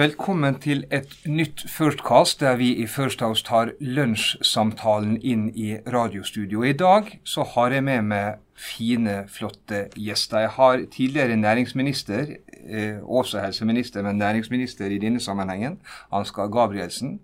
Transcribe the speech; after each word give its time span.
Velkommen 0.00 0.54
til 0.56 0.86
et 0.88 1.10
nytt 1.28 1.60
Firstcast, 1.68 2.38
der 2.40 2.54
vi 2.56 2.70
i 2.80 2.86
First 2.88 3.20
House 3.20 3.44
tar 3.44 3.74
lunsjsamtalen 3.84 5.18
inn 5.20 5.50
i 5.52 5.74
radiostudio. 5.92 6.62
I 6.64 6.72
dag 6.72 7.10
så 7.28 7.44
har 7.44 7.74
jeg 7.76 7.84
med 7.84 8.06
meg 8.08 8.38
fine, 8.56 9.18
flotte 9.28 9.82
gjester. 10.00 10.46
Jeg 10.46 10.54
har 10.54 10.86
tidligere 10.94 11.36
næringsminister, 11.36 12.32
eh, 12.64 12.96
også 13.04 13.44
helseminister, 13.44 14.02
men 14.02 14.16
næringsminister 14.16 14.86
i 14.88 14.98
denne 14.98 15.20
sammenhengen, 15.20 15.76
Ansgar 16.12 16.48
Gabrielsen. 16.48 17.20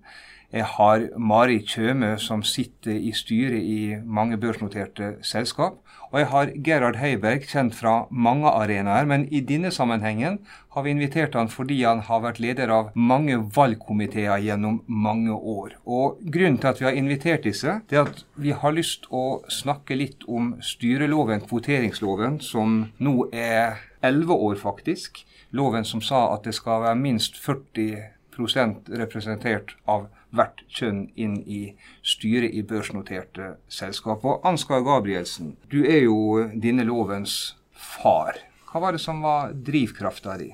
Jeg 0.55 0.65
har 0.77 1.09
Mari 1.19 1.59
Tjøme, 1.67 2.13
som 2.23 2.43
sitter 2.47 2.95
i 2.95 3.11
styret 3.13 3.65
i 3.67 3.97
mange 4.05 4.39
børsnoterte 4.39 5.17
selskap. 5.27 5.81
Og 6.13 6.21
jeg 6.21 6.29
har 6.31 6.53
Gerhard 6.65 6.97
Heiberg, 7.01 7.43
kjent 7.51 7.75
fra 7.75 8.07
mange 8.11 8.47
arenaer, 8.47 9.09
men 9.11 9.27
i 9.35 9.41
denne 9.43 9.73
sammenhengen 9.75 10.39
har 10.73 10.85
vi 10.87 10.93
invitert 10.95 11.35
han 11.35 11.51
fordi 11.51 11.81
han 11.83 12.05
har 12.07 12.23
vært 12.23 12.39
leder 12.41 12.71
av 12.71 12.93
mange 12.95 13.41
valgkomiteer 13.57 14.39
gjennom 14.45 14.79
mange 14.87 15.35
år. 15.35 15.75
Og 15.85 16.23
Grunnen 16.23 16.61
til 16.63 16.71
at 16.71 16.81
vi 16.81 16.87
har 16.87 16.99
invitert 17.01 17.45
disse, 17.45 17.81
det 17.91 17.99
er 17.99 18.07
at 18.07 18.23
vi 18.39 18.55
har 18.55 18.77
lyst 18.77 19.11
å 19.11 19.43
snakke 19.51 19.99
litt 19.99 20.23
om 20.31 20.55
styreloven, 20.63 21.43
kvoteringsloven, 21.51 22.39
som 22.41 22.85
nå 23.03 23.17
er 23.35 23.83
elleve 24.07 24.39
år, 24.47 24.61
faktisk. 24.63 25.25
Loven 25.51 25.85
som 25.85 26.01
sa 26.01 26.29
at 26.37 26.47
det 26.47 26.55
skal 26.55 26.85
være 26.87 27.03
minst 27.03 27.37
40% 27.43 28.95
representert 29.03 29.75
av 29.91 30.07
hvert 30.37 30.63
kjønn 30.73 31.07
inn 31.17 31.39
i 31.43 31.63
styret 32.07 32.55
i 32.55 32.63
børsnoterte 32.67 33.55
selskap. 33.73 34.25
Og 34.25 34.45
Ansgar 34.47 34.85
Gabrielsen, 34.87 35.57
du 35.73 35.83
er 35.85 36.05
jo 36.05 36.47
denne 36.53 36.87
lovens 36.87 37.57
far. 37.73 38.39
Hva 38.71 38.85
var 38.85 38.97
det 38.97 39.03
som 39.03 39.25
var 39.25 39.53
drivkrafta 39.67 40.37
di? 40.41 40.53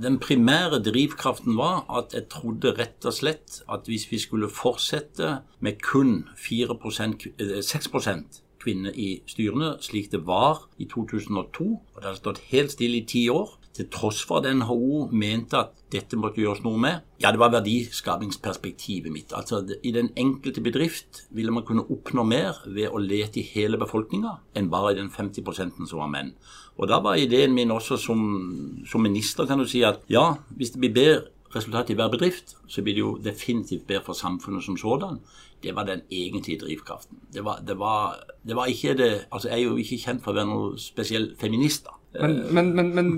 Den 0.00 0.16
primære 0.22 0.78
drivkraften 0.80 1.56
var 1.58 1.84
at 1.92 2.14
jeg 2.16 2.30
trodde 2.32 2.72
rett 2.78 3.04
og 3.04 3.12
slett 3.12 3.60
at 3.68 3.90
hvis 3.90 4.06
vi 4.08 4.18
skulle 4.22 4.48
fortsette 4.48 5.40
med 5.60 5.82
kun 5.84 6.22
4% 6.40 7.26
6% 7.60 8.40
kvinner 8.62 8.96
i 8.96 9.20
styrene, 9.28 9.76
slik 9.84 10.10
det 10.12 10.24
var 10.26 10.64
i 10.78 10.88
2002, 10.90 11.66
og 11.66 12.00
det 12.00 12.08
hadde 12.08 12.22
stått 12.22 12.42
helt 12.50 12.72
stille 12.72 13.02
i 13.02 13.06
ti 13.06 13.26
år, 13.30 13.52
til 13.76 13.88
tross 13.92 14.22
for 14.26 14.40
at 14.40 14.48
NHO 14.56 15.06
mente 15.12 15.58
at 15.58 15.74
dette 15.92 16.18
måtte 16.18 16.40
gjøres 16.42 16.62
noe 16.64 16.80
med. 16.80 17.04
Ja, 17.22 17.30
det 17.32 17.40
var 17.40 17.52
verdiskapingsperspektivet 17.54 19.12
mitt. 19.12 19.34
Altså, 19.36 19.62
I 19.82 19.92
den 19.94 20.10
enkelte 20.16 20.64
bedrift 20.64 21.24
ville 21.30 21.54
man 21.54 21.66
kunne 21.68 21.86
oppnå 21.92 22.24
mer 22.26 22.62
ved 22.66 22.90
å 22.90 23.02
lete 23.02 23.40
i 23.40 23.46
hele 23.54 23.78
befolkninga 23.80 24.36
enn 24.56 24.72
bare 24.72 24.94
i 24.94 24.98
den 25.00 25.12
50% 25.12 25.86
som 25.86 26.02
var 26.02 26.12
menn. 26.12 26.34
Og 26.76 26.90
da 26.90 27.00
var 27.04 27.20
ideen 27.20 27.54
min 27.56 27.72
også 27.72 27.96
som, 28.00 28.20
som 28.88 29.04
minister 29.04 29.48
kan 29.48 29.62
du 29.62 29.68
si 29.68 29.84
at 29.86 30.02
ja, 30.12 30.34
hvis 30.56 30.74
det 30.74 30.82
blir 30.82 30.96
bedre 30.96 31.24
resultat 31.56 31.90
i 31.90 31.96
hver 31.96 32.10
bedrift, 32.12 32.56
så 32.68 32.82
blir 32.82 32.96
det 32.96 33.00
jo 33.00 33.16
definitivt 33.22 33.86
bedre 33.88 34.04
for 34.04 34.18
samfunnet 34.18 34.64
som 34.64 34.76
sådan. 34.76 35.20
Det 35.62 35.74
var 35.74 35.86
den 35.88 36.02
egentlige 36.12 36.60
drivkraften. 36.60 37.18
Det 37.32 37.44
var, 37.44 37.62
det 37.66 37.78
var, 37.78 38.18
det 38.44 38.56
var 38.56 38.66
ikke 38.66 38.94
det 38.94 39.12
Altså, 39.32 39.48
jeg 39.48 39.58
er 39.58 39.62
jo 39.62 39.76
ikke 39.76 39.98
kjent 39.98 40.24
for 40.24 40.34
å 40.34 40.36
være 40.36 40.50
noe 40.50 40.80
spesiell 40.80 41.30
feminist, 41.40 41.88
da. 41.88 41.95
Men, 42.20 42.36
men, 42.54 42.70
men, 42.76 42.90
men 42.96 43.10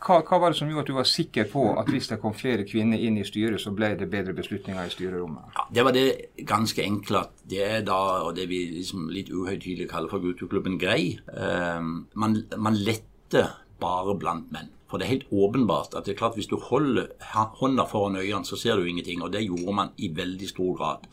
hva, 0.00 0.20
hva, 0.22 0.38
var 0.40 0.52
det 0.52 0.58
som 0.60 0.70
gjorde 0.70 0.86
at 0.86 0.90
du 0.90 0.96
var 0.96 1.08
sikker 1.08 1.48
på 1.52 1.64
at 1.80 1.90
hvis 1.92 2.08
det 2.12 2.20
kom 2.22 2.34
flere 2.36 2.66
kvinner 2.68 3.00
inn 3.00 3.18
i 3.20 3.26
styret, 3.26 3.60
så 3.62 3.72
ble 3.76 3.92
det 3.98 4.10
bedre 4.12 4.34
beslutninger 4.36 4.88
i 4.88 4.94
styrerommet? 4.94 5.52
Ja, 5.56 5.66
Det 5.74 5.84
var 5.88 5.96
det 5.96 6.06
ganske 6.48 6.84
enkle 6.84 7.24
at 7.26 7.44
det 7.50 7.62
er 7.66 7.84
da 7.86 8.00
og 8.24 8.34
det 8.38 8.48
vi 8.50 8.64
liksom 8.78 9.08
litt 9.12 9.32
uhøytidelig 9.32 9.90
kaller 9.90 10.12
for 10.12 10.24
gutteklubben 10.24 10.78
Grei. 10.80 11.18
eh, 11.34 11.80
man, 12.14 12.42
man 12.56 12.76
lette 12.76 13.46
bare 13.80 14.16
blant 14.18 14.52
menn. 14.52 14.72
For 14.88 14.96
det 14.96 15.04
er 15.04 15.14
helt 15.18 15.32
åpenbart 15.32 15.94
at 15.98 16.06
det 16.06 16.14
er 16.14 16.20
klart 16.22 16.38
hvis 16.38 16.48
du 16.48 16.56
holder 16.56 17.10
hånda 17.60 17.84
foran 17.90 18.16
øynene, 18.16 18.46
så 18.48 18.56
ser 18.56 18.76
du 18.76 18.86
ingenting. 18.88 19.22
Og 19.22 19.32
det 19.32 19.44
gjorde 19.44 19.74
man 19.76 19.92
i 19.98 20.08
veldig 20.16 20.48
stor 20.48 20.76
grad. 20.78 21.04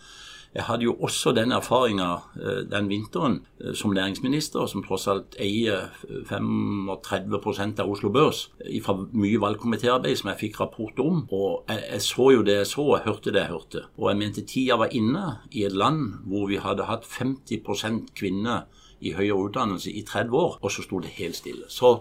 Jeg 0.56 0.64
hadde 0.64 0.86
jo 0.88 0.94
også 1.04 1.34
den 1.36 1.52
erfaringa 1.52 2.08
eh, 2.40 2.62
den 2.72 2.88
vinteren 2.90 3.42
eh, 3.60 3.74
som 3.76 3.92
næringsminister, 3.92 4.66
som 4.72 4.84
tross 4.86 5.08
alt 5.12 5.36
eier 5.42 5.90
35 6.30 7.80
av 7.84 7.90
Oslo 7.92 8.10
Børs, 8.10 8.46
fra 8.86 8.96
mye 9.12 9.42
valgkomitéarbeid 9.44 10.16
som 10.16 10.32
jeg 10.32 10.42
fikk 10.46 10.62
rapport 10.62 11.00
om. 11.04 11.26
Og 11.36 11.68
jeg, 11.68 12.02
så 12.02 12.30
jo 12.32 12.46
det 12.48 12.56
jeg 12.62 12.70
så, 12.72 12.86
jeg 12.96 13.06
hørte 13.10 13.34
det 13.36 13.44
jeg 13.44 13.52
hørte. 13.52 13.84
Og 13.98 14.10
jeg 14.10 14.22
mente 14.22 14.46
tida 14.48 14.80
var 14.80 14.96
inne 14.96 15.26
i 15.52 15.66
et 15.68 15.76
land 15.76 16.22
hvor 16.30 16.48
vi 16.48 16.62
hadde 16.64 16.88
hatt 16.88 17.04
50% 17.04 18.14
kvinner 18.16 18.64
i 19.04 19.12
høyere 19.12 19.50
utdannelse 19.50 19.92
i 19.92 20.06
30 20.08 20.40
år, 20.40 20.58
og 20.62 20.72
så 20.72 20.86
sto 20.86 21.02
det 21.04 21.18
helt 21.20 21.36
stille. 21.36 21.68
Så 21.68 21.98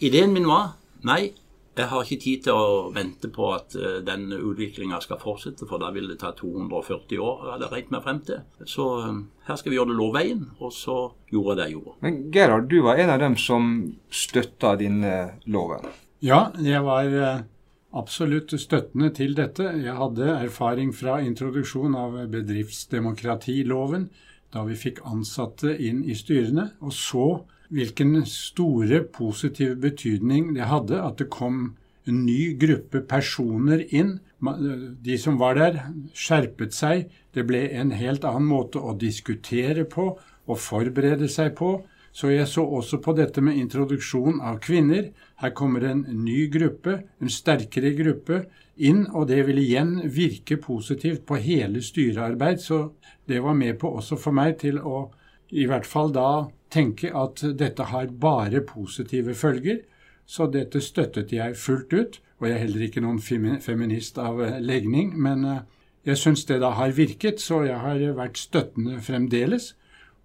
ideen 0.00 0.32
min 0.32 0.48
var 0.48 0.78
nei, 1.04 1.34
jeg 1.78 1.90
har 1.90 2.04
ikke 2.04 2.22
tid 2.22 2.44
til 2.46 2.58
å 2.58 2.90
vente 2.94 3.30
på 3.32 3.50
at 3.54 3.76
uh, 3.78 3.98
den 4.04 4.28
utviklinga 4.34 5.00
skal 5.04 5.20
fortsette, 5.22 5.66
for 5.68 5.82
da 5.82 5.90
vil 5.94 6.08
det 6.10 6.18
ta 6.22 6.32
240 6.36 7.22
år, 7.22 7.44
hadde 7.52 7.68
jeg 7.68 7.74
regnet 7.74 7.94
meg 7.96 8.04
frem 8.06 8.22
til. 8.28 8.40
Så 8.68 8.88
uh, 9.04 9.20
her 9.48 9.60
skal 9.60 9.72
vi 9.72 9.78
gjøre 9.78 9.92
det 9.92 9.98
lovveien, 10.00 10.46
og 10.58 10.74
så 10.74 10.98
gjorde 11.32 11.54
jeg 11.54 11.60
det 11.60 11.68
jeg 11.68 11.76
gjorde. 11.76 11.96
Men 12.06 12.18
Gerhard, 12.34 12.68
du 12.70 12.80
var 12.86 13.02
en 13.02 13.14
av 13.14 13.22
dem 13.22 13.38
som 13.40 13.70
støtta 14.10 14.74
denne 14.80 15.14
loven? 15.46 15.86
Ja, 16.24 16.48
jeg 16.62 16.82
var 16.86 17.12
uh, 17.14 17.44
absolutt 17.98 18.54
støttende 18.60 19.12
til 19.16 19.36
dette. 19.38 19.70
Jeg 19.78 19.98
hadde 19.98 20.32
erfaring 20.38 20.90
fra 20.96 21.20
introduksjon 21.24 21.94
av 21.98 22.18
bedriftsdemokratiloven, 22.32 24.08
da 24.52 24.64
vi 24.64 24.76
fikk 24.80 25.02
ansatte 25.08 25.74
inn 25.76 26.02
i 26.08 26.16
styrene. 26.16 26.72
og 26.80 26.92
så 26.96 27.28
hvilken 27.74 28.22
store 28.28 29.02
positiv 29.12 29.76
betydning 29.82 30.54
det 30.56 30.68
hadde 30.70 31.00
at 31.02 31.20
det 31.20 31.28
kom 31.32 31.76
en 32.08 32.24
ny 32.24 32.54
gruppe 32.60 33.02
personer 33.04 33.84
inn. 33.94 34.18
De 35.04 35.18
som 35.20 35.36
var 35.40 35.58
der, 35.58 35.78
skjerpet 36.16 36.74
seg. 36.76 37.08
Det 37.34 37.44
ble 37.48 37.66
en 37.76 37.92
helt 37.92 38.24
annen 38.24 38.48
måte 38.48 38.80
å 38.80 38.96
diskutere 38.96 39.84
på 39.84 40.10
og 40.48 40.60
forberede 40.62 41.28
seg 41.28 41.54
på. 41.58 41.76
Så 42.18 42.32
jeg 42.32 42.48
så 42.50 42.64
også 42.64 42.98
på 43.04 43.12
dette 43.14 43.42
med 43.44 43.58
introduksjon 43.60 44.40
av 44.40 44.58
kvinner. 44.64 45.10
Her 45.38 45.52
kommer 45.54 45.84
en 45.86 46.06
ny 46.24 46.48
gruppe, 46.50 47.02
en 47.20 47.30
sterkere 47.30 47.92
gruppe, 47.98 48.46
inn, 48.78 49.04
og 49.12 49.28
det 49.28 49.42
vil 49.46 49.60
igjen 49.60 49.98
virke 50.14 50.56
positivt 50.62 51.26
på 51.28 51.38
hele 51.42 51.82
styrearbeid. 51.84 52.62
Så 52.62 52.80
det 53.28 53.42
var 53.44 53.58
med 53.58 53.78
på 53.78 53.92
også 54.00 54.18
for 54.18 54.34
meg 54.34 54.56
til 54.62 54.80
å 54.80 55.10
i 55.54 55.68
hvert 55.68 55.86
fall 55.88 56.10
da 56.12 56.48
tenke 56.70 57.12
at 57.16 57.42
dette 57.58 57.88
har 57.92 58.10
bare 58.20 58.60
positive 58.66 59.34
følger. 59.34 59.82
Så 60.28 60.46
dette 60.52 60.80
støttet 60.84 61.32
jeg 61.32 61.56
fullt 61.56 61.92
ut. 61.92 62.20
Og 62.38 62.46
jeg 62.46 62.54
er 62.54 62.62
heller 62.62 62.84
ikke 62.86 63.02
noen 63.02 63.18
feminist 63.18 64.18
av 64.22 64.38
eh, 64.44 64.60
legning, 64.62 65.10
men 65.18 65.44
eh, 65.48 65.64
jeg 66.06 66.20
syns 66.20 66.44
det 66.46 66.60
da 66.62 66.70
har 66.78 66.94
virket, 66.94 67.42
så 67.42 67.64
jeg 67.66 67.78
har 67.82 68.02
vært 68.16 68.38
støttende 68.38 69.00
fremdeles. 69.02 69.72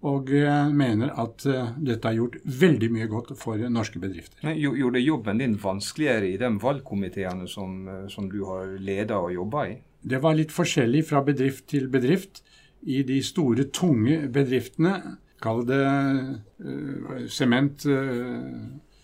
Og 0.04 0.30
eh, 0.36 0.68
mener 0.70 1.10
at 1.18 1.42
dette 1.44 2.06
har 2.06 2.18
gjort 2.18 2.36
veldig 2.44 2.90
mye 2.94 3.08
godt 3.10 3.32
for 3.40 3.58
norske 3.72 3.98
bedrifter. 3.98 4.38
Men 4.44 4.60
Gjorde 4.60 5.02
jobben 5.02 5.42
din 5.42 5.58
vanskeligere 5.60 6.28
i 6.30 6.38
de 6.38 6.52
valgkomiteene 6.62 7.48
som, 7.50 7.82
som 8.12 8.30
du 8.30 8.44
har 8.46 8.76
leda 8.78 9.18
og 9.24 9.34
jobba 9.34 9.66
i? 9.72 9.76
Det 10.04 10.20
var 10.20 10.36
litt 10.36 10.52
forskjellig 10.52 11.06
fra 11.08 11.24
bedrift 11.24 11.66
til 11.72 11.88
bedrift. 11.90 12.44
I 12.84 13.00
de 13.08 13.22
store, 13.24 13.70
tunge 13.72 14.26
bedriftene 14.28 15.16
Kall 15.44 15.64
det 15.68 15.80
eh, 15.84 17.24
sement, 17.28 17.84
uh, 17.84 18.48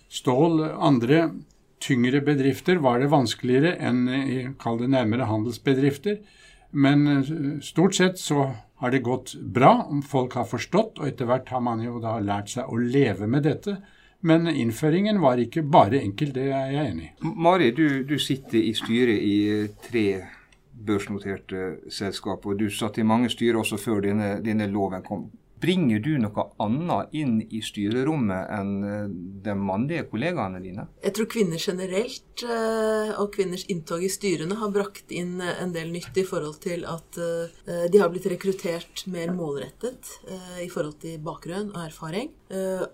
stål, 0.09 0.63
andre 0.73 1.27
tyngre 1.81 2.23
bedrifter 2.25 2.81
var 2.81 3.01
det 3.01 3.11
vanskeligere 3.13 3.75
enn 3.77 4.07
i 4.09 4.41
kall 4.61 4.81
det 4.81 4.89
nærmere 4.95 5.29
handelsbedrifter. 5.29 6.21
Men 6.73 7.07
uh, 7.07 7.61
stort 7.65 7.99
sett 7.99 8.21
så 8.23 8.49
har 8.81 8.95
det 8.95 9.05
gått 9.05 9.35
bra 9.37 9.75
folk 10.09 10.39
har 10.41 10.49
forstått, 10.49 11.01
og 11.01 11.09
etter 11.11 11.29
hvert 11.29 11.53
har 11.53 11.61
man 11.65 11.83
jo 11.85 11.99
da 12.01 12.17
lært 12.25 12.55
seg 12.55 12.69
å 12.73 12.81
leve 12.81 13.29
med 13.29 13.45
dette. 13.45 13.77
Men 14.25 14.49
innføringen 14.49 15.21
var 15.21 15.41
ikke 15.41 15.63
bare 15.65 16.01
enkel, 16.01 16.33
det 16.37 16.51
er 16.53 16.73
jeg 16.73 16.93
enig 16.93 17.09
i. 17.11 17.13
Mari, 17.41 17.71
du, 17.77 18.03
du 18.09 18.17
sitter 18.21 18.61
i 18.61 18.73
styret 18.77 19.21
i 19.21 19.37
tre 19.85 20.07
børsnoterte 20.81 21.91
selskap, 21.93 22.45
og 22.47 22.61
du 22.61 22.69
satt 22.73 22.99
i 23.01 23.07
mange 23.07 23.31
styrer 23.33 23.61
også 23.61 23.77
før 23.81 24.03
denne, 24.05 24.35
denne 24.45 24.69
loven 24.73 25.05
kom. 25.05 25.29
Bringer 25.61 26.01
du 26.01 26.15
noe 26.17 26.45
annet 26.65 27.13
inn 27.21 27.35
i 27.53 27.59
styrerommet 27.61 28.49
enn 28.57 28.71
eh, 28.89 29.11
de 29.45 29.55
mannlige 29.59 30.07
kollegaene 30.09 30.61
dine? 30.65 30.87
Jeg 31.05 31.13
tror 31.19 31.29
kvinner 31.35 31.61
generelt 31.61 32.45
eh, 32.47 33.13
og 33.21 33.29
kvinners 33.35 33.67
inntog 33.73 34.05
i 34.07 34.09
styrene 34.13 34.57
har 34.57 34.73
brakt 34.73 35.13
inn 35.13 35.37
eh, 35.45 35.61
en 35.61 35.75
del 35.75 35.93
nytt 35.93 36.17
i 36.17 36.25
forhold 36.25 36.63
til 36.65 36.87
at 36.89 37.19
de 37.21 38.01
har 38.01 38.09
blitt 38.13 38.29
rekruttert 38.31 39.03
mer 39.11 39.33
målrettet 39.35 40.09
i 40.63 40.69
forhold 40.71 40.97
til 41.03 41.21
bakgrunn 41.23 41.71
og 41.75 41.83
erfaring. 41.83 42.31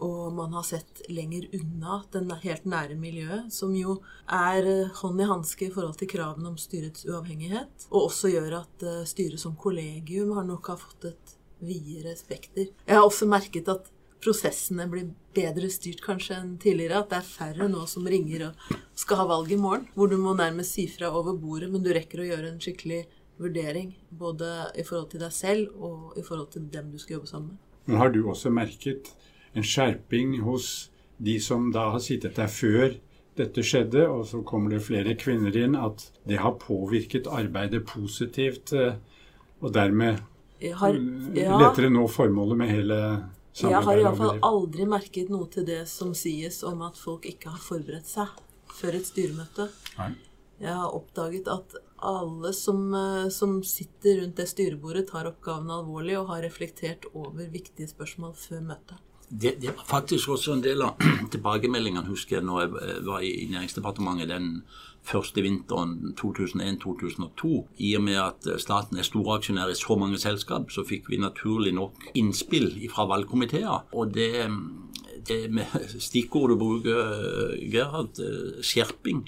Og 0.04 0.34
man 0.34 0.54
har 0.56 0.66
sett 0.66 1.02
lenger 1.12 1.46
unna 1.56 2.00
den 2.12 2.32
helt 2.42 2.66
nære 2.68 2.96
miljøet, 2.98 3.52
som 3.54 3.74
jo 3.76 3.98
er 4.26 4.68
hånd 5.00 5.22
i 5.22 5.28
hanske 5.30 5.68
i 5.68 5.72
forhold 5.72 5.96
til 6.00 6.10
kravene 6.10 6.50
om 6.52 6.58
styrets 6.60 7.06
uavhengighet, 7.08 7.88
og 7.90 8.10
også 8.10 8.32
gjør 8.34 8.60
at 8.62 8.86
styret 9.08 9.42
som 9.42 9.56
kollegium 9.60 10.34
har 10.36 10.48
nok 10.48 10.72
har 10.72 10.80
fått 10.82 11.10
et 11.12 11.36
videre 11.64 12.16
spekter. 12.18 12.70
Jeg 12.86 12.98
har 12.98 13.04
også 13.04 13.28
merket 13.30 13.68
at 13.72 13.90
prosessene 14.24 14.86
blir 14.90 15.10
bedre 15.36 15.68
styrt 15.70 16.00
kanskje 16.04 16.38
enn 16.38 16.56
tidligere. 16.62 17.02
At 17.02 17.12
det 17.12 17.20
er 17.20 17.28
færre 17.28 17.68
nå 17.70 17.84
som 17.90 18.06
ringer 18.08 18.48
og 18.48 18.74
skal 18.98 19.22
ha 19.22 19.28
valg 19.30 19.52
i 19.52 19.60
morgen. 19.60 19.86
Hvor 19.94 20.10
du 20.10 20.16
må 20.20 20.34
nærmest 20.36 20.76
si 20.76 20.86
fra 20.90 21.12
over 21.12 21.36
bordet, 21.38 21.70
men 21.72 21.84
du 21.84 21.92
rekker 21.94 22.22
å 22.22 22.28
gjøre 22.30 22.52
en 22.52 22.60
skikkelig 22.62 23.04
vurdering. 23.40 23.94
Både 24.10 24.50
i 24.78 24.84
forhold 24.86 25.10
til 25.12 25.22
deg 25.22 25.34
selv 25.36 25.72
og 25.76 26.18
i 26.18 26.24
forhold 26.26 26.50
til 26.54 26.68
dem 26.72 26.92
du 26.92 27.00
skal 27.02 27.18
jobbe 27.18 27.32
sammen 27.32 27.54
med. 27.54 27.62
Men 27.86 28.00
har 28.02 28.10
du 28.10 28.22
også 28.26 28.50
merket 28.50 29.12
en 29.56 29.64
skjerping 29.64 30.40
hos 30.44 30.90
de 31.22 31.38
som 31.40 31.70
da 31.72 31.90
har 31.94 32.02
sittet 32.04 32.36
der 32.36 32.50
før 32.50 32.96
dette 33.36 33.62
skjedde, 33.64 34.06
og 34.08 34.24
så 34.28 34.40
kommer 34.48 34.72
det 34.72 34.84
flere 34.86 35.14
kvinner 35.18 35.54
inn, 35.60 35.76
at 35.76 36.08
det 36.28 36.40
har 36.40 36.56
påvirket 36.60 37.28
arbeidet 37.28 37.84
positivt, 37.88 38.72
eh, 38.72 38.96
og 39.60 39.74
dermed 39.76 40.22
har, 40.60 40.96
ja, 41.36 41.56
lettere 41.60 41.90
nå 41.92 42.06
formålet 42.08 42.58
med 42.58 42.70
hele 42.72 43.00
samarbeidet? 43.52 43.72
Jeg 43.72 43.82
har 43.88 44.02
iallfall 44.02 44.44
aldri 44.48 44.86
merket 44.88 45.32
noe 45.32 45.48
til 45.52 45.66
det 45.68 45.82
som 45.90 46.14
sies 46.16 46.62
om 46.66 46.84
at 46.86 46.96
folk 47.00 47.28
ikke 47.28 47.52
har 47.52 47.60
forberedt 47.62 48.08
seg 48.08 48.32
før 48.76 48.96
et 48.98 49.08
styremøte. 49.08 49.68
Nei. 49.98 50.14
Jeg 50.60 50.72
har 50.72 50.94
oppdaget 50.96 51.48
at 51.52 51.76
alle 51.96 52.52
som, 52.56 52.94
eh, 52.94 53.28
som, 53.28 53.62
sitter 53.62 54.22
rundt 54.22 54.36
det 54.36 54.48
styrebordet, 54.48 55.08
tar 55.10 55.28
oppgaven 55.28 55.70
alvorlig 55.70 56.16
og 56.18 56.30
har 56.32 56.44
reflektert 56.44 57.04
over 57.12 57.48
viktige 57.52 57.88
spørsmål 57.88 58.32
før 58.40 58.64
møtet. 58.72 59.00
Det, 59.28 59.56
det, 59.60 59.72
var 59.74 59.84
faktisk 59.88 60.28
også 60.28 60.54
en 60.54 60.62
del 60.62 60.82
av 60.86 61.00
tilbakemeldingene, 61.34 62.06
husker 62.06 62.38
jeg, 62.38 62.46
når 62.46 62.60
jeg 62.60 63.00
var 63.06 63.24
i 63.26 63.48
Næringsdepartementet 63.50 64.30
den 64.30 64.50
første 65.06 65.42
vinteren 65.42 66.14
2001-2002. 66.20 67.50
I 67.78 67.94
og 67.98 68.04
med 68.06 68.20
at 68.22 68.48
staten 68.62 68.98
er 68.98 69.06
storaksjonær 69.06 69.70
i 69.70 69.78
så 69.78 69.98
mange 69.98 70.18
selskap, 70.18 70.70
så 70.70 70.86
fikk 70.86 71.10
vi 71.10 71.20
naturlig 71.22 71.74
nok 71.74 72.10
innspill 72.14 72.72
fra 72.94 73.06
valgkomiteer. 73.10 73.86
Og 73.92 74.14
det, 74.14 74.46
det 75.28 75.42
med 75.50 75.74
stikkord 76.08 76.54
du 76.54 76.58
bruker, 76.62 77.14
Gerhard, 77.72 78.22
skjerping 78.62 79.26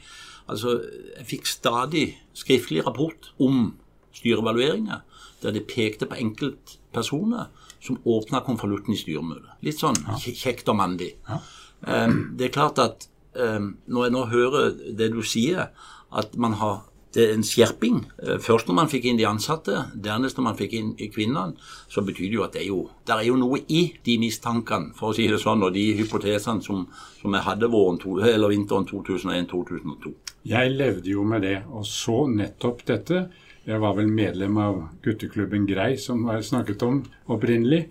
Altså, 0.49 0.79
jeg 1.19 1.27
fikk 1.29 1.47
stadig 1.47 2.05
skriftlig 2.33 2.87
rapport 2.87 3.33
om 3.39 3.75
styrevalueringer 4.17 5.03
der 5.43 5.55
det 5.55 5.67
pekte 5.69 6.09
på 6.09 6.17
enkeltpersoner 6.19 7.51
som 7.89 8.01
åpna 8.05 8.43
konvolutten 8.47 8.95
i 8.95 9.01
styremøtet. 9.01 9.57
Litt 9.67 9.81
sånn 9.81 9.99
kjekt 10.23 10.69
og 10.71 10.79
mandig. 10.81 11.15
Ja. 11.29 11.41
Um, 11.83 12.21
det 12.39 12.49
er 12.49 12.55
klart 12.55 12.81
at 12.83 13.09
um, 13.39 13.77
når 13.87 14.09
jeg 14.09 14.15
nå 14.17 14.25
hører 14.33 14.71
det 14.99 15.13
du 15.15 15.23
sier, 15.27 15.71
at 16.09 16.39
man 16.41 16.57
har 16.61 16.83
det 17.15 17.25
er 17.25 17.35
en 17.35 17.45
skjerping. 17.47 18.03
Eh, 18.23 18.37
først 18.43 18.69
når 18.69 18.77
man 18.77 18.91
fikk 18.93 19.09
inn 19.09 19.19
de 19.19 19.27
ansatte, 19.29 19.75
dernest 19.95 20.39
når 20.39 20.45
man 20.45 20.59
fikk 20.59 20.75
inn 20.77 20.91
kvinnene, 21.13 21.57
så 21.91 22.05
betyr 22.05 22.29
det 22.29 22.37
jo 22.37 22.45
at 22.45 22.55
det 22.55 22.63
er 22.63 22.69
jo, 22.69 22.81
det 23.09 23.17
er 23.17 23.27
jo 23.31 23.39
noe 23.41 23.63
i 23.73 23.83
de 24.05 24.19
mistankene, 24.21 24.93
for 24.99 25.11
å 25.11 25.17
si 25.17 25.29
det 25.31 25.41
sånn, 25.43 25.65
og 25.65 25.75
de 25.75 25.87
hypotesene 25.99 26.65
som, 26.65 26.85
som 27.21 27.37
jeg 27.37 27.47
hadde 27.49 27.71
våren 27.73 28.01
to, 28.03 28.19
eller 28.21 28.53
vinteren 28.53 28.87
2001-2002. 28.91 30.15
Jeg 30.49 30.75
levde 30.77 31.13
jo 31.13 31.25
med 31.29 31.45
det, 31.49 31.57
og 31.73 31.87
så 31.89 32.23
nettopp 32.31 32.85
dette. 32.89 33.25
Jeg 33.69 33.83
var 33.83 33.99
vel 33.99 34.09
medlem 34.09 34.57
av 34.65 34.79
gutteklubben 35.05 35.67
Grei, 35.69 35.99
som 36.01 36.23
var 36.25 36.41
snakket 36.41 36.81
om 36.87 37.03
opprinnelig, 37.29 37.83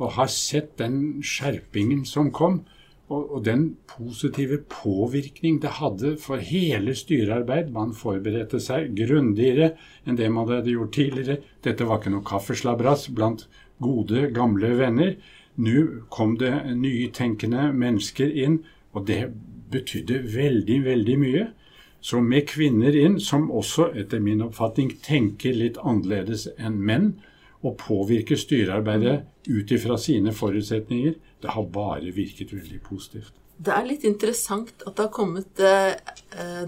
og 0.00 0.14
har 0.16 0.30
sett 0.32 0.78
den 0.80 1.20
skjerpingen 1.20 2.06
som 2.08 2.30
kom. 2.32 2.62
Og, 3.06 3.20
og, 3.20 3.42
den 3.44 3.66
positive 3.86 4.62
påvirkning 4.72 5.60
det 5.62 5.76
hadde 5.76 6.14
for 6.18 6.40
hele 6.42 6.94
styrearbeid. 6.96 7.68
Man 7.74 7.92
forberedte 7.94 8.58
seg 8.64 8.96
grundigere 8.98 9.74
enn 10.08 10.16
det 10.18 10.30
man 10.32 10.48
hadde 10.50 10.72
gjort 10.72 10.96
tidligere. 10.96 11.38
Dette 11.62 11.86
var 11.86 12.00
ikke 12.00 12.14
noe 12.16 12.26
kaffeslabras 12.26 13.06
blant 13.12 13.44
gode, 13.84 14.30
gamle 14.34 14.72
venner. 14.80 15.14
Nå 15.60 15.84
kom 16.16 16.34
det 16.40 16.54
nytenkende 16.80 17.68
mennesker 17.76 18.32
inn, 18.32 18.62
og 18.96 19.04
det 19.12 19.20
betydde 19.70 20.24
veldig, 20.32 20.80
veldig 20.88 21.20
mye. 21.20 21.46
Så 22.00 22.20
med 22.22 22.46
kvinner 22.48 22.96
inn, 22.96 23.20
som 23.20 23.48
også 23.50 23.90
etter 23.98 24.20
min 24.22 24.44
oppfatning 24.44 24.92
tenker 25.02 25.56
litt 25.56 25.80
annerledes 25.82 26.46
enn 26.58 26.78
menn, 26.78 27.14
og 27.64 27.78
påvirker 27.80 28.38
styrearbeidet 28.38 29.24
ut 29.48 29.72
ifra 29.72 29.96
sine 29.98 30.34
forutsetninger, 30.36 31.16
det 31.42 31.54
har 31.54 31.66
bare 31.72 32.12
virket 32.14 32.52
veldig 32.54 32.78
positivt. 32.84 33.34
Det 33.56 33.72
er 33.72 33.86
litt 33.88 34.04
interessant 34.04 34.84
at 34.84 34.98
det 34.98 35.06
har 35.06 35.12
kommet, 35.12 35.60
eh, 35.64 35.96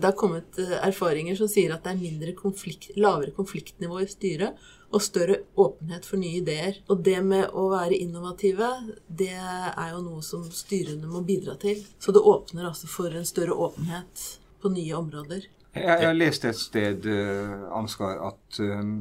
det 0.00 0.06
har 0.06 0.16
kommet 0.16 0.58
eh, 0.58 0.72
erfaringer 0.86 1.36
som 1.36 1.50
sier 1.50 1.74
at 1.74 1.84
det 1.84 1.92
er 2.00 2.32
konflikt, 2.38 2.94
lavere 2.96 3.34
konfliktnivå 3.36 4.00
i 4.00 4.08
styret 4.08 4.56
og 4.88 5.04
større 5.04 5.42
åpenhet 5.60 6.08
for 6.08 6.16
nye 6.16 6.40
ideer. 6.40 6.80
Og 6.88 7.04
det 7.04 7.20
med 7.20 7.52
å 7.52 7.68
være 7.74 7.98
innovative, 7.98 8.70
det 9.04 9.34
er 9.36 9.90
jo 9.92 10.00
noe 10.00 10.24
som 10.24 10.48
styrene 10.48 11.10
må 11.10 11.20
bidra 11.28 11.58
til. 11.60 11.84
Så 12.00 12.14
det 12.16 12.24
åpner 12.24 12.70
altså 12.70 12.88
for 12.88 13.12
en 13.12 13.28
større 13.28 13.52
åpenhet 13.68 14.38
på 14.62 14.72
nye 14.72 14.96
områder. 14.96 15.46
Jeg, 15.78 16.00
har 16.00 16.14
lest 16.16 16.46
et 16.48 16.56
sted, 16.56 17.04
uh, 17.06 17.66
Ansgar, 17.76 18.16
at 18.30 18.58
um, 18.64 18.94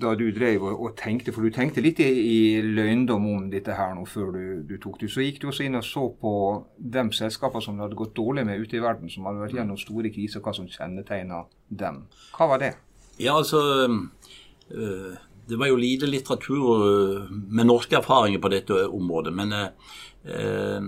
da 0.00 0.12
du 0.14 0.26
drev 0.34 0.62
og, 0.68 0.74
og, 0.84 0.90
tenkte 0.98 1.32
For 1.32 1.42
du 1.42 1.50
tenkte 1.54 1.82
litt 1.82 1.98
i, 2.04 2.08
i 2.10 2.60
løgndom 2.62 3.24
om 3.32 3.48
dette 3.50 3.74
her 3.74 3.94
nå 3.96 4.04
før 4.06 4.28
du, 4.36 4.42
du, 4.68 4.76
tok 4.82 5.00
det. 5.00 5.08
Så 5.10 5.24
gikk 5.24 5.40
du 5.40 5.48
også 5.50 5.64
inn 5.66 5.78
og 5.80 5.86
så 5.86 6.04
på 6.20 6.34
de 6.76 7.06
selskapene 7.16 7.64
som 7.64 7.78
det 7.78 7.86
hadde 7.86 7.98
gått 7.98 8.14
dårlig 8.18 8.44
med 8.46 8.60
ute 8.60 8.78
i 8.78 8.84
verden, 8.84 9.10
som 9.10 9.26
hadde 9.26 9.42
vært 9.46 9.56
gjennom 9.56 9.80
store 9.80 10.12
kriser, 10.14 10.44
hva 10.44 10.54
som 10.54 10.68
kjennetegna 10.70 11.42
dem. 11.82 12.04
Hva 12.36 12.52
var 12.52 12.62
det? 12.62 12.74
Ja, 13.16 13.38
altså 13.40 13.64
uh, 13.88 15.10
Det 15.50 15.58
var 15.58 15.72
jo 15.72 15.80
lite 15.80 16.06
litteratur 16.06 17.32
med 17.32 17.66
norske 17.66 17.96
erfaringer 17.98 18.44
på 18.44 18.52
dette 18.52 18.84
området. 18.86 19.34
men 19.34 19.56
uh, 19.56 19.96
Eh, 20.24 20.82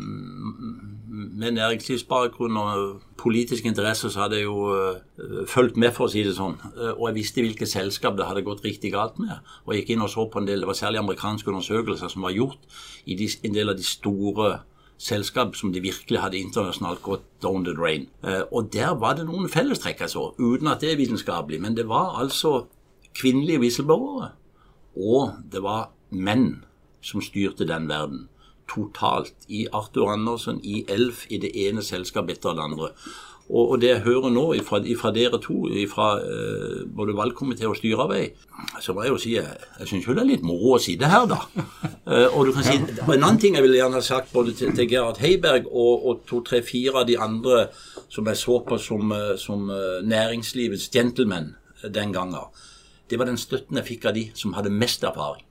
med 1.08 1.50
næringslivsbakgrunn 1.50 2.56
og 2.56 3.00
politisk 3.22 3.66
interesse 3.68 4.10
så 4.10 4.24
hadde 4.24 4.40
jeg 4.40 4.48
jo 4.48 4.72
uh, 4.74 5.44
fulgt 5.48 5.78
med, 5.80 5.92
for 5.94 6.08
å 6.08 6.12
si 6.12 6.24
det 6.26 6.34
sånn. 6.36 6.56
Uh, 6.74 6.90
og 6.92 7.06
jeg 7.08 7.18
visste 7.20 7.44
hvilke 7.44 7.68
selskap 7.70 8.18
det 8.18 8.26
hadde 8.28 8.44
gått 8.46 8.64
riktig 8.66 8.92
galt 8.94 9.20
med. 9.22 9.38
Og 9.64 9.74
jeg 9.74 9.82
gikk 9.82 9.94
inn 9.94 10.04
og 10.06 10.10
så 10.12 10.26
på 10.30 10.42
en 10.42 10.48
del, 10.48 10.64
det 10.64 10.70
var 10.70 10.78
særlig 10.78 11.02
amerikanske 11.02 11.52
undersøkelser 11.52 12.12
som 12.12 12.26
var 12.26 12.34
gjort 12.34 12.66
i 13.06 13.16
de, 13.18 13.30
en 13.46 13.56
del 13.56 13.72
av 13.72 13.78
de 13.78 13.86
store 13.86 14.50
selskap 15.02 15.56
som 15.58 15.72
de 15.74 15.82
virkelig 15.82 16.20
hadde 16.22 16.38
internasjonalt 16.38 17.02
gått 17.02 17.24
down 17.42 17.66
the 17.66 17.74
drain. 17.78 18.08
Uh, 18.26 18.42
og 18.50 18.72
der 18.74 18.94
var 18.98 19.18
det 19.18 19.28
noen 19.30 19.50
fellestrekk 19.50 20.04
jeg 20.04 20.14
så, 20.14 20.28
uten 20.40 20.70
at 20.72 20.82
det 20.82 20.92
er 20.92 21.00
vitenskapelig. 21.00 21.62
Men 21.62 21.78
det 21.78 21.86
var 21.90 22.18
altså 22.22 22.66
kvinnelige 23.18 23.62
whistleblowere, 23.62 24.32
og 24.98 25.38
det 25.52 25.62
var 25.64 25.90
menn 26.12 26.62
som 27.02 27.22
styrte 27.24 27.66
den 27.68 27.88
verden 27.90 28.28
totalt 28.72 29.46
i 29.48 29.66
Arthur 29.72 30.10
Andersen, 30.12 30.60
i 30.64 30.84
Elf, 30.88 31.26
i 31.30 31.38
det 31.42 31.52
ene 31.66 31.84
selskapet 31.84 32.38
etter 32.38 32.56
det 32.56 32.66
andre. 32.70 32.90
Og, 33.52 33.74
det 33.80 33.88
jeg 33.88 34.04
hører 34.06 34.30
nå 34.32 34.44
fra, 34.64 34.78
dere 35.12 35.36
to, 35.42 35.66
fra 35.90 36.06
eh, 36.22 36.84
både 36.96 37.12
valgkomité 37.12 37.66
og 37.68 37.76
styrearbeid, 37.76 38.38
så 38.80 38.94
må 38.94 39.02
jeg 39.04 39.12
jo 39.12 39.18
si 39.20 39.32
jeg, 39.34 39.48
syns 39.84 40.06
jo 40.06 40.14
det 40.16 40.22
er 40.22 40.30
litt 40.30 40.46
moro 40.46 40.76
å 40.76 40.80
si 40.80 40.94
det 41.00 41.10
her, 41.12 41.26
da. 41.30 41.42
Eh, 42.02 42.34
og 42.34 42.48
du 42.48 42.50
kan 42.50 42.64
si, 42.66 42.74
En 42.82 43.12
annen 43.12 43.36
ting 43.38 43.54
jeg 43.54 43.62
ville 43.62 43.76
gjerne 43.76 44.00
ha 44.00 44.02
sagt 44.02 44.32
både 44.34 44.56
til, 44.58 44.72
til 44.74 44.88
Gerhard 44.90 45.20
Heiberg 45.22 45.68
og, 45.70 46.02
og 46.02 46.24
to-tre-fire 46.26 46.98
av 46.98 47.06
de 47.06 47.14
andre 47.14 47.60
som 48.10 48.26
jeg 48.26 48.40
så 48.40 48.56
på 48.66 48.78
som, 48.82 49.12
eh, 49.14 49.36
som 49.38 49.70
uh, 49.70 50.00
næringslivets 50.02 50.88
gentlemen 50.90 51.52
den 51.94 52.10
gangen, 52.12 52.50
det 53.06 53.20
var 53.20 53.30
den 53.30 53.38
støtten 53.38 53.78
jeg 53.78 53.86
fikk 53.86 54.08
av 54.10 54.16
de 54.18 54.24
som 54.34 54.56
hadde 54.58 54.74
mest 54.74 55.06
erfaring. 55.06 55.46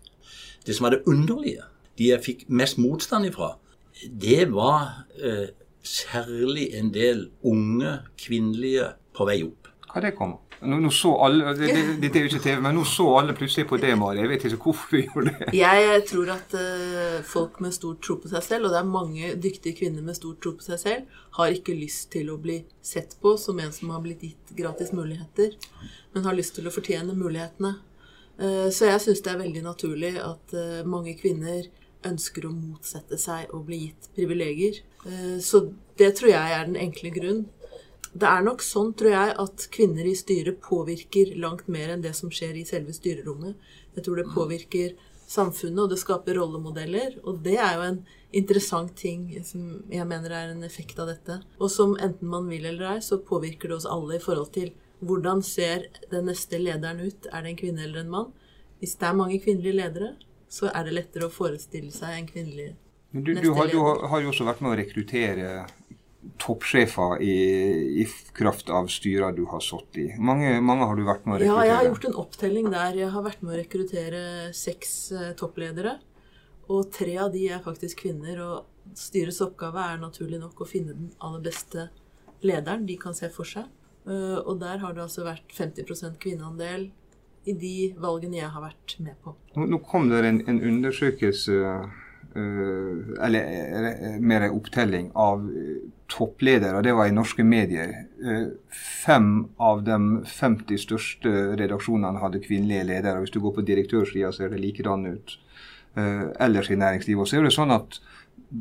Det 0.67 0.75
som 0.75 0.89
var 0.89 0.97
det 0.97 1.05
underlige, 1.07 1.63
de 2.01 2.11
jeg 2.11 2.25
fikk 2.25 2.45
mest 2.49 2.81
motstand 2.81 3.29
ifra, 3.29 3.53
det 4.01 4.47
var 4.51 5.05
eh, 5.21 5.51
særlig 5.85 6.71
en 6.77 6.89
del 6.93 7.27
unge 7.45 7.99
kvinnelige 8.17 8.91
på 9.13 9.27
vei 9.29 9.43
opp. 9.45 9.69
Hva 9.91 10.01
det 10.01 10.15
kom 10.17 10.39
nå, 10.61 10.77
nå 10.77 10.91
så 10.93 11.11
alle, 11.25 11.53
det, 11.57 11.71
det, 11.73 11.83
det, 12.01 12.11
er 12.13 12.25
jo 12.25 12.31
ikke 12.31 12.43
TV, 12.43 12.61
men 12.61 12.75
nå 12.77 12.83
så 12.87 13.07
alle 13.17 13.33
plutselig 13.37 13.65
på 13.69 13.79
det, 13.81 13.93
Mari. 13.97 14.21
Jeg 14.21 14.31
vet 14.31 14.45
ikke 14.47 14.59
hvorfor 14.67 14.95
vi 14.95 15.03
gjorde 15.07 15.33
det. 15.39 15.49
Jeg 15.57 16.03
tror 16.09 16.33
at 16.35 16.55
uh, 16.57 17.17
folk 17.27 17.59
med 17.65 17.73
stor 17.75 17.97
tro 18.03 18.17
på 18.21 18.31
seg 18.31 18.45
selv, 18.45 18.67
og 18.67 18.75
det 18.75 18.81
er 18.81 18.91
mange 18.91 19.33
dyktige 19.41 19.77
kvinner 19.79 20.05
med 20.05 20.17
stor 20.17 20.37
tro 20.43 20.53
på 20.59 20.65
seg 20.65 20.81
selv, 20.81 21.19
har 21.37 21.55
ikke 21.55 21.77
lyst 21.77 22.11
til 22.13 22.29
å 22.33 22.37
bli 22.41 22.59
sett 22.85 23.17
på 23.23 23.35
som 23.41 23.59
en 23.63 23.73
som 23.75 23.93
har 23.95 24.03
blitt 24.05 24.25
gitt 24.27 24.53
gratis 24.57 24.93
muligheter, 24.93 25.55
men 26.13 26.27
har 26.29 26.37
lyst 26.37 26.57
til 26.57 26.69
å 26.69 26.73
fortjene 26.73 27.17
mulighetene. 27.17 27.75
Uh, 28.41 28.69
så 28.73 28.91
jeg 28.91 29.05
syns 29.07 29.25
det 29.25 29.33
er 29.33 29.41
veldig 29.41 29.65
naturlig 29.65 30.15
at 30.21 30.57
uh, 30.57 30.81
mange 30.85 31.17
kvinner 31.17 31.65
ønsker 32.07 32.47
å 32.47 32.53
motsette 32.53 33.17
seg 33.21 33.51
å 33.55 33.61
bli 33.65 33.85
gitt 33.85 34.09
privilegier. 34.15 34.81
Eh, 35.05 35.37
så 35.43 35.67
det 35.99 36.13
tror 36.19 36.33
jeg 36.33 36.55
er 36.57 36.65
den 36.67 36.79
enkle 36.79 37.13
grunn. 37.15 37.43
Det 38.11 38.27
er 38.27 38.43
nok 38.43 38.63
sånn, 38.65 38.91
tror 38.97 39.13
jeg, 39.13 39.35
at 39.39 39.67
kvinner 39.71 40.07
i 40.07 40.17
styret 40.19 40.59
påvirker 40.63 41.31
langt 41.39 41.69
mer 41.71 41.93
enn 41.93 42.03
det 42.03 42.11
som 42.17 42.31
skjer 42.33 42.57
i 42.59 42.65
selve 42.67 42.95
styrerommet. 42.95 43.55
Jeg 43.95 44.03
tror 44.03 44.19
det 44.19 44.33
påvirker 44.33 44.97
samfunnet, 45.31 45.85
og 45.85 45.93
det 45.93 45.99
skaper 46.01 46.35
rollemodeller. 46.41 47.21
Og 47.23 47.39
det 47.45 47.55
er 47.55 47.77
jo 47.77 47.85
en 47.87 48.01
interessant 48.35 48.91
ting 48.99 49.29
som 49.47 49.79
jeg 49.91 50.07
mener 50.07 50.35
er 50.35 50.51
en 50.51 50.67
effekt 50.67 50.99
av 50.99 51.11
dette. 51.11 51.39
Og 51.59 51.71
som 51.71 51.95
enten 51.99 52.31
man 52.31 52.49
vil 52.51 52.67
eller 52.67 52.97
ei, 52.97 52.99
så 53.05 53.21
påvirker 53.23 53.71
det 53.71 53.79
oss 53.79 53.89
alle 53.89 54.17
i 54.17 54.23
forhold 54.23 54.51
til 54.57 54.73
hvordan 55.01 55.41
ser 55.41 55.87
den 56.11 56.27
neste 56.29 56.59
lederen 56.61 57.01
ut? 57.01 57.29
Er 57.31 57.41
det 57.41 57.53
en 57.53 57.61
kvinne 57.63 57.87
eller 57.87 58.03
en 58.03 58.11
mann? 58.11 58.33
Hvis 58.81 58.97
det 58.99 59.07
er 59.07 59.17
mange 59.17 59.39
kvinnelige 59.41 59.77
ledere, 59.77 60.11
så 60.51 60.71
er 60.71 60.87
det 60.87 60.95
lettere 60.97 61.27
å 61.27 61.33
forestille 61.33 61.93
seg 61.95 62.17
en 62.17 62.27
kvinnelig 62.29 62.73
Men 63.15 63.23
du, 63.27 63.33
du, 63.35 63.51
har, 63.55 63.71
du, 63.71 63.79
har, 63.81 64.23
jo 64.23 64.31
også 64.31 64.47
vært 64.47 64.61
med 64.63 64.73
å 64.73 64.79
rekruttere 64.79 65.51
toppsjefer 66.41 67.21
i, 67.25 67.35
i 68.01 68.05
kraft 68.37 68.69
av 68.69 68.89
styrer 68.93 69.33
du 69.35 69.43
har 69.49 69.63
sittet 69.65 69.97
i. 70.03 70.05
Mange, 70.21 70.53
mange, 70.61 70.85
har 70.85 70.99
du 70.99 71.03
vært 71.07 71.25
med 71.25 71.35
å 71.35 71.39
rekruttere? 71.41 71.65
Ja, 71.65 71.67
jeg 71.69 71.77
har 71.79 71.89
gjort 71.89 72.07
en 72.07 72.19
opptelling 72.21 72.69
der. 72.73 72.99
Jeg 72.99 73.09
har 73.15 73.25
vært 73.25 73.41
med 73.41 73.55
å 73.55 73.57
rekruttere 73.57 74.21
seks 74.55 74.93
eh, 75.17 75.31
toppledere. 75.39 75.95
Og 76.71 76.91
tre 76.93 77.17
av 77.23 77.33
de 77.33 77.47
er 77.51 77.63
faktisk 77.65 78.03
kvinner. 78.05 78.37
Og 78.45 78.95
styrets 78.97 79.41
oppgave 79.43 79.81
er 79.81 80.01
naturlig 80.01 80.39
nok 80.41 80.61
å 80.61 80.69
finne 80.69 80.93
den 80.93 81.11
aller 81.25 81.41
beste 81.49 81.89
lederen 82.45 82.85
de 82.85 82.97
kan 83.01 83.17
se 83.17 83.29
for 83.33 83.47
seg. 83.47 83.69
Uh, 84.01 84.39
og 84.49 84.55
der 84.63 84.79
har 84.81 84.95
det 84.97 85.03
altså 85.03 85.25
vært 85.27 85.51
50% 85.53 86.15
kvinneandel 86.21 86.87
i 87.45 87.55
de 87.57 87.75
valgene 87.97 88.37
jeg 88.41 88.51
har 88.53 88.63
vært 88.63 88.95
med 89.01 89.17
på. 89.23 89.33
Nå, 89.57 89.81
kom 89.87 90.09
det 90.11 90.21
en, 90.27 90.43
en 90.47 90.61
undersøkelse 90.73 91.59
Uh, 92.35 93.11
eller 93.25 93.43
uh, 93.43 94.19
mer 94.23 94.45
en 94.45 94.53
opptelling 94.55 95.09
av 95.19 95.41
uh, 95.43 95.81
toppledere. 96.07 96.79
Det 96.81 96.93
var 96.95 97.09
i 97.09 97.15
norske 97.15 97.43
medier. 97.43 97.91
fem 99.05 99.49
av 99.59 99.81
de 99.83 99.97
50 100.27 100.79
største 100.79 101.31
redaksjonene 101.59 102.21
hadde 102.21 102.39
kvinnelige 102.43 102.85
ledere. 102.87 103.19
Hvis 103.19 103.33
du 103.35 103.41
går 103.43 103.55
på 103.57 103.65
direktørsida, 103.67 104.31
ser 104.31 104.51
det 104.51 104.61
likedan 104.63 105.05
ut. 105.05 105.37
ellers 106.39 106.69
i 106.71 106.75
næringslivet. 106.75 107.27
Så 107.27 107.37
er 107.37 107.43
det 107.43 107.51
sånn 107.51 107.71
at 107.75 107.97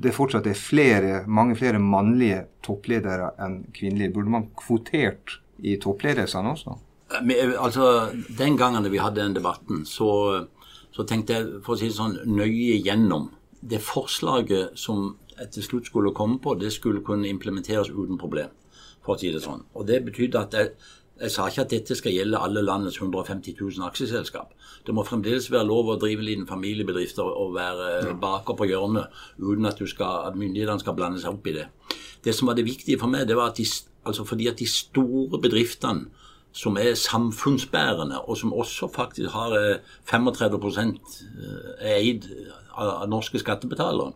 det 0.02 0.10
fortsatt 0.14 0.49
er 0.50 0.58
flere, 0.58 1.20
mange 1.26 1.54
flere 1.54 1.78
mannlige 1.78 2.40
toppledere 2.66 3.28
enn 3.38 3.60
kvinnelige. 3.75 4.14
Burde 4.16 4.34
man 4.34 4.49
kvotert 4.58 5.37
i 5.62 5.76
toppledelsene 5.78 6.50
også? 6.56 6.75
Altså, 7.11 8.12
Den 8.38 8.57
gangen 8.57 8.87
vi 8.93 8.99
hadde 9.02 9.21
den 9.21 9.35
debatten, 9.35 9.85
så, 9.87 10.47
så 10.93 11.02
tenkte 11.02 11.35
jeg 11.35 11.62
for 11.64 11.75
å 11.75 11.81
si 11.81 11.90
det 11.90 11.97
sånn, 11.97 12.21
nøye 12.26 12.79
gjennom 12.85 13.31
det 13.61 13.83
forslaget 13.83 14.79
som 14.79 15.17
til 15.52 15.64
slutt 15.64 15.88
skulle 15.88 16.14
komme 16.14 16.38
på, 16.40 16.55
det 16.55 16.73
skulle 16.73 17.02
kunne 17.05 17.29
implementeres 17.29 17.90
uten 17.90 18.19
problem. 18.19 18.50
for 19.00 19.17
å 19.17 19.19
si 19.19 19.31
Det 19.33 19.40
sånn. 19.40 19.62
Og 19.75 19.87
det 19.88 20.05
betydde 20.05 20.38
at 20.38 20.52
jeg, 20.52 20.73
jeg 21.21 21.31
sa 21.33 21.47
ikke 21.49 21.62
at 21.62 21.71
dette 21.73 21.95
skal 21.97 22.12
gjelde 22.12 22.37
alle 22.37 22.61
landets 22.62 22.99
150 23.00 23.57
000 23.57 23.87
aksjeselskap. 23.87 24.52
Det 24.85 24.93
må 24.95 25.05
fremdeles 25.09 25.50
være 25.50 25.64
lov 25.64 25.88
å 25.88 25.97
drive 25.97 26.21
liten 26.21 26.47
familiebedrift 26.47 27.19
og 27.19 27.55
være 27.55 28.14
baker 28.21 28.59
på 28.59 28.69
hjørnet 28.69 29.09
uten 29.38 29.67
at, 29.67 29.81
skal, 29.88 30.29
at 30.29 30.37
myndighetene 30.37 30.85
skal 30.85 30.97
blande 30.97 31.21
seg 31.21 31.33
opp 31.33 31.49
i 31.49 31.57
det. 31.57 31.67
Det 32.25 32.35
som 32.37 32.49
var 32.49 32.59
det 32.61 32.67
viktige 32.69 33.00
for 33.00 33.09
meg, 33.09 33.26
det 33.29 33.37
var 33.40 33.55
at 33.55 33.57
de, 33.57 33.64
altså 34.05 34.25
fordi 34.29 34.50
at 34.52 34.61
de 34.61 34.69
store 34.69 35.40
bedriftene 35.40 36.19
som 36.52 36.76
er 36.76 36.95
samfunnsbærende, 36.99 38.21
og 38.21 38.37
som 38.37 38.52
også 38.52 38.88
faktisk 38.95 39.30
har 39.30 39.78
35 40.04 40.57
eh, 40.57 40.88
eh, 40.88 40.95
er 41.80 41.97
eid 41.97 42.26
av 42.75 43.09
norske 43.09 43.38
skattebetalere. 43.38 44.12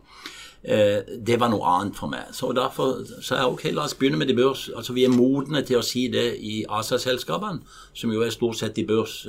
Eh, 0.65 1.17
det 1.27 1.37
var 1.39 1.51
noe 1.53 1.65
annet 1.69 1.97
for 1.97 2.09
meg. 2.09 2.31
Så 2.33 2.49
Derfor 2.57 3.03
sa 3.21 3.37
jeg 3.37 3.53
ok, 3.53 3.65
la 3.71 3.85
oss 3.85 3.93
begynne 3.93 4.17
med 4.17 4.27
de 4.27 4.37
børs. 4.37 4.69
Altså 4.75 4.93
Vi 4.93 5.05
er 5.05 5.13
modne 5.13 5.61
til 5.61 5.77
å 5.77 5.85
si 5.85 6.07
det 6.09 6.39
i 6.41 6.63
ASA-selskapene, 6.69 7.61
som 7.93 8.13
jo 8.13 8.23
er 8.25 8.33
stort 8.33 8.57
sett 8.57 8.75
de 8.75 8.85
børs, 8.85 9.27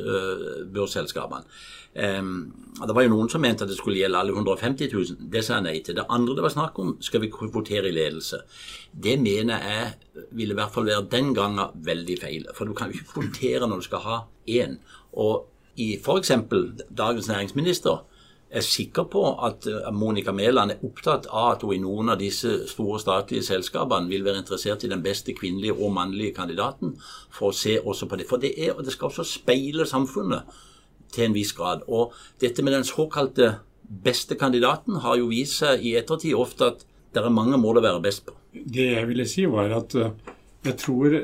børsselskapene. 0.72 1.44
Um, 1.96 2.52
det 2.86 2.92
var 2.92 3.06
jo 3.06 3.12
noen 3.14 3.30
som 3.32 3.40
mente 3.40 3.64
at 3.64 3.70
det 3.72 3.78
skulle 3.78 3.96
gjelde 3.96 4.18
alle 4.20 4.34
150 4.34 4.90
000. 4.92 5.28
Det 5.32 5.40
sa 5.44 5.56
jeg 5.56 5.64
nei 5.64 5.76
til. 5.84 5.96
Det 5.96 6.04
andre 6.12 6.34
det 6.36 6.44
var 6.44 6.52
snakk 6.52 6.78
om, 6.82 6.90
skal 7.00 7.22
vi 7.22 7.30
kvotere 7.32 7.88
i 7.88 7.94
ledelse. 7.96 8.42
Det 8.92 9.14
mener 9.20 9.64
jeg 9.64 10.26
ville 10.36 10.52
i 10.52 10.58
hvert 10.58 10.74
fall 10.74 10.88
være 10.88 11.06
den 11.12 11.32
gangen 11.36 11.72
veldig 11.86 12.18
feil. 12.20 12.48
For 12.56 12.68
du 12.68 12.76
kan 12.76 12.92
jo 12.92 12.98
ikke 12.98 13.14
kvotere 13.14 13.68
når 13.68 13.80
du 13.80 13.88
skal 13.88 14.04
ha 14.04 14.18
én. 14.48 14.76
Og 15.16 15.46
i 15.80 15.94
f.eks. 15.96 16.32
dagens 16.96 17.28
næringsminister 17.28 18.04
er 18.50 18.62
sikker 18.62 19.08
på 19.10 19.22
at 19.46 19.66
eh, 19.66 19.90
Monica 19.92 20.32
Mæland 20.32 20.72
er 20.72 20.84
opptatt 20.86 21.26
av 21.26 21.56
at 21.56 21.64
hun 21.66 21.74
i 21.74 21.80
noen 21.82 22.12
av 22.14 22.20
disse 22.20 22.52
store 22.70 23.00
statlige 23.02 23.44
selskapene 23.46 24.10
vil 24.10 24.24
være 24.26 24.42
interessert 24.44 24.84
i 24.86 24.90
den 24.92 25.02
beste 25.02 25.34
kvinnelige 25.34 25.74
og 25.74 25.94
mannlige 25.96 26.36
kandidaten, 26.36 26.94
for 27.30 27.50
å 27.50 27.56
se 27.56 27.78
også 27.80 28.08
på 28.10 28.20
det. 28.20 28.28
For 28.30 28.42
det, 28.42 28.54
er, 28.56 28.78
det 28.78 28.94
skal 28.94 29.10
også 29.10 29.26
speile 29.26 29.86
samfunnet 29.88 30.46
til 31.14 31.26
en 31.26 31.36
viss 31.36 31.52
grad. 31.56 31.84
Og 31.88 32.14
dette 32.42 32.62
med 32.62 32.76
den 32.76 32.86
såkalte 32.86 33.56
beste 33.86 34.38
kandidaten 34.38 35.00
har 35.02 35.18
jo 35.18 35.30
vist 35.30 35.60
seg 35.62 35.82
i 35.86 35.96
ettertid 35.98 36.34
ofte 36.38 36.72
at 36.72 36.86
det 37.14 37.22
er 37.22 37.32
mange 37.32 37.58
måter 37.58 37.80
å 37.80 37.88
være 37.88 38.04
best 38.04 38.26
på. 38.26 38.34
Det 38.52 38.90
jeg 38.92 39.08
ville 39.08 39.26
si, 39.28 39.46
var 39.50 39.72
at 39.78 39.94
eh, 39.98 40.14
jeg 40.66 40.76
tror 40.82 41.14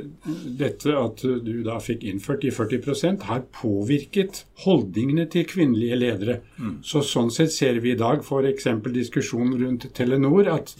dette 0.58 0.94
at 0.98 1.22
du 1.22 1.52
da 1.66 1.78
fikk 1.82 2.04
innført 2.08 2.44
de 2.44 2.52
40% 2.54 3.26
har 3.28 3.44
påvirket 3.54 4.44
holdningene 4.64 5.26
til 5.32 5.46
kvinnelige 5.50 5.98
ledere. 5.98 6.38
Mm. 6.58 6.78
Så 6.86 7.02
Sånn 7.06 7.32
sett 7.34 7.52
ser 7.52 7.80
vi 7.82 7.92
i 7.92 7.98
dag 7.98 8.22
f.eks. 8.22 8.68
diskusjonen 8.94 9.58
rundt 9.60 9.88
Telenor 9.96 10.48
at 10.52 10.74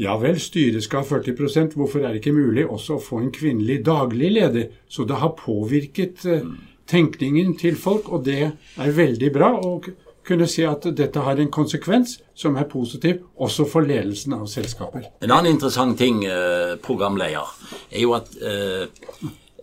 ja 0.00 0.16
vel, 0.18 0.40
styret 0.42 0.82
skal 0.82 1.04
ha 1.04 1.18
40% 1.20 1.76
hvorfor 1.78 2.02
er 2.02 2.14
det 2.14 2.22
ikke 2.22 2.34
mulig 2.34 2.64
også 2.66 2.96
å 2.96 3.02
få 3.02 3.20
en 3.22 3.34
kvinnelig 3.34 3.80
daglig 3.86 4.32
leder? 4.34 4.72
Så 4.90 5.06
det 5.06 5.20
har 5.22 5.36
påvirket 5.38 6.24
mm. 6.26 6.54
tenkningen 6.90 7.54
til 7.60 7.78
folk, 7.78 8.10
og 8.10 8.24
det 8.26 8.40
er 8.50 8.96
veldig 8.98 9.30
bra 9.34 9.52
å 9.54 9.76
kunne 10.26 10.48
si 10.50 10.64
at 10.66 10.86
dette 10.96 11.20
har 11.20 11.40
en 11.40 11.52
konsekvens 11.52 12.18
som 12.34 12.56
er 12.56 12.68
positiv 12.70 13.22
også 13.36 13.66
for 13.70 13.86
ledelsen 13.86 14.36
av 14.36 14.46
selskaper. 14.50 15.10
En 15.22 15.30
annen 15.30 15.54
interessant 15.54 15.98
ting, 15.98 16.24
eh, 16.24 16.76
programleder, 16.82 17.50
er 17.90 18.00
jo 18.00 18.14
at 18.16 18.30
eh, 18.40 18.86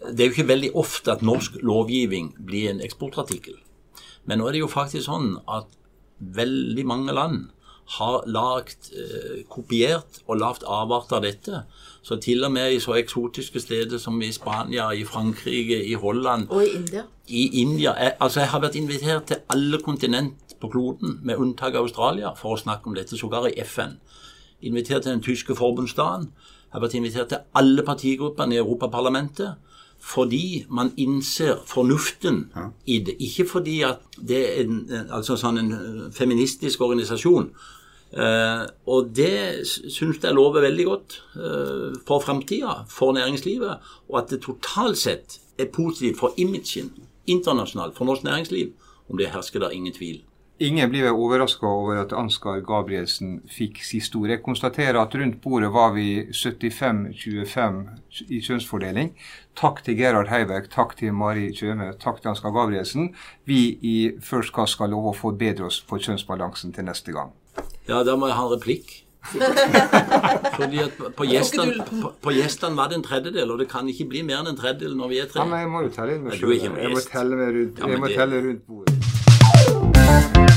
det 0.09 0.19
er 0.19 0.29
jo 0.29 0.35
ikke 0.35 0.47
veldig 0.47 0.71
ofte 0.75 1.11
at 1.11 1.21
norsk 1.21 1.59
lovgivning 1.61 2.33
blir 2.45 2.71
en 2.71 2.81
eksportartikkel. 2.81 3.57
Men 4.25 4.39
nå 4.39 4.47
er 4.47 4.57
det 4.57 4.63
jo 4.63 4.71
faktisk 4.71 5.07
sånn 5.09 5.35
at 5.49 5.69
veldig 6.21 6.85
mange 6.85 7.13
land 7.13 7.49
har 7.97 8.23
lagt, 8.25 8.91
eh, 8.93 9.43
kopiert 9.49 10.21
og 10.27 10.37
lagd 10.39 10.63
avart 10.63 11.11
av 11.11 11.23
dette. 11.25 11.63
Så 12.03 12.15
til 12.21 12.43
og 12.45 12.51
med 12.51 12.73
i 12.73 12.79
så 12.79 12.95
eksotiske 12.95 13.59
steder 13.59 13.97
som 13.97 14.21
i 14.21 14.31
Spania, 14.31 14.91
i 14.91 15.03
Frankrike, 15.03 15.83
i 15.85 15.93
Holland 15.93 16.47
Og 16.49 16.63
i 16.63 16.75
India. 16.75 17.03
I 17.27 17.61
India 17.61 17.93
jeg, 17.99 18.13
altså 18.19 18.39
jeg 18.39 18.49
har 18.49 18.61
vært 18.61 18.75
invitert 18.75 19.27
til 19.27 19.37
alle 19.49 19.77
kontinent 19.77 20.50
på 20.61 20.69
kloden, 20.71 21.19
med 21.23 21.41
unntak 21.41 21.75
av 21.75 21.87
Australia, 21.87 22.33
for 22.37 22.55
å 22.55 22.61
snakke 22.61 22.89
om 22.89 22.95
dette, 22.95 23.17
sågar 23.17 23.49
i 23.49 23.57
FN. 23.65 23.97
Invitert 24.61 25.03
til 25.03 25.15
den 25.15 25.25
tyske 25.25 25.55
forbundsdagen. 25.57 26.29
Har 26.71 26.83
vært 26.83 26.95
invitert 26.95 27.33
til 27.33 27.43
alle 27.57 27.83
partigruppene 27.83 28.55
i 28.55 28.61
Europaparlamentet 28.61 29.67
fordi 30.01 30.63
man 30.73 30.87
innser 30.97 31.59
fornuften 31.69 32.47
i 32.89 32.95
det. 33.05 33.19
Ikke 33.21 33.45
fordi 33.45 33.75
at 33.85 33.99
det 34.17 34.39
er 34.39 34.63
en, 34.63 34.79
altså 35.13 35.35
sånn 35.37 35.59
en 35.61 35.75
feministisk 36.15 36.81
organisasjon 36.81 37.51
Uh, 38.11 38.67
og 38.91 39.13
det 39.15 39.63
syns 39.63 40.17
jeg 40.19 40.35
lover 40.35 40.65
veldig 40.65 40.85
godt 40.85 41.13
uh, 41.39 41.93
for 42.07 42.19
framtida, 42.19 42.81
for 42.91 43.15
næringslivet. 43.15 43.93
Og 44.11 44.17
at 44.19 44.33
det 44.33 44.41
totalt 44.43 44.99
sett 44.99 45.37
er 45.57 45.71
positivt 45.71 46.19
for 46.19 46.35
imagen 46.37 46.91
internasjonalt 47.31 47.95
for 47.95 48.09
norsk 48.09 48.27
næringsliv. 48.27 48.73
Om 49.09 49.17
det 49.17 49.31
hersker 49.31 49.59
der 49.59 49.75
ingen 49.75 49.93
tvil. 49.93 50.21
Ingen 50.61 50.89
blir 50.89 51.07
vel 51.07 51.17
overraska 51.17 51.65
over 51.65 52.03
at 52.03 52.11
Ansgar 52.13 52.59
Gabrielsen 52.61 53.39
fikk 53.49 53.79
siste 53.81 54.19
ord. 54.19 54.29
Jeg 54.29 54.43
konstaterer 54.45 54.99
at 55.01 55.15
rundt 55.17 55.39
bordet 55.41 55.71
var 55.73 55.95
vi 55.95 56.27
75-25 56.29 57.79
i 58.29 58.41
kjønnsfordeling. 58.45 59.09
Takk 59.57 59.81
til 59.87 59.97
Gerhard 59.97 60.29
Heiberg, 60.29 60.67
takk 60.69 60.93
til 60.99 61.15
Mari 61.17 61.47
Kjøme, 61.57 61.87
takk 61.97 62.21
til 62.21 62.29
Ansgar 62.35 62.53
Gabrielsen. 62.53 63.09
Vi 63.49 63.61
i 63.81 63.95
First 64.21 64.53
Cast 64.53 64.77
skal 64.77 64.93
love 64.93 65.15
å 65.15 65.17
forbedre 65.17 65.65
oss 65.65 65.79
på 65.81 65.97
kjønnsbalansen 65.97 66.75
til 66.77 66.85
neste 66.91 67.15
gang. 67.15 67.33
Ja, 67.89 68.03
da 68.05 68.13
må 68.13 68.29
jeg 68.29 68.37
ha 68.37 68.45
en 68.45 68.53
replikk. 68.53 68.93
Fordi 70.59 70.83
at 70.85 71.01
på 71.17 71.25
gjestene 71.29 71.87
på, 72.21 72.35
gjestene 72.37 72.77
var 72.77 72.93
det 72.93 72.99
en 72.99 73.07
tredjedel, 73.09 73.49
og 73.49 73.65
det 73.65 73.69
kan 73.73 73.89
ikke 73.89 74.11
bli 74.13 74.21
mer 74.29 74.43
enn 74.43 74.53
en 74.53 74.61
tredjedel 74.61 74.93
når 74.97 75.09
vi 75.15 75.23
er 75.25 75.33
tre. 75.33 75.41
Ja, 75.41 75.49
men 75.49 75.65
jeg 75.65 75.73
må 75.73 75.83
jo 75.87 75.91
telle 75.97 76.19
inn 76.19 76.29
med 76.29 76.37
sjøl. 76.37 76.53
Jeg 76.61 76.93
må 76.93 77.05
telle 77.09 77.49
rundt, 77.57 77.81
jeg 77.81 78.05
må 78.05 78.13
telle 78.13 78.45
rundt 78.45 78.65
bordet. 78.69 79.20